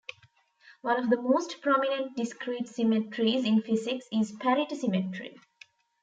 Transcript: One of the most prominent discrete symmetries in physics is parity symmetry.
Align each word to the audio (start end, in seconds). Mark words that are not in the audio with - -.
One 0.81 0.97
of 0.97 1.11
the 1.11 1.21
most 1.21 1.61
prominent 1.61 2.15
discrete 2.17 2.67
symmetries 2.67 3.45
in 3.45 3.61
physics 3.61 4.07
is 4.11 4.31
parity 4.31 4.73
symmetry. 4.75 5.39